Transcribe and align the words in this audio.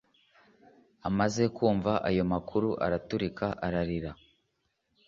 Amaze 1.09 1.43
kumva 1.55 1.91
ayo 2.09 2.23
makuru 2.33 2.69
araturika 2.85 3.45
ararira 3.65 4.11